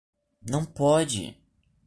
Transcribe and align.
Não 0.41 0.65
pode 0.65 1.37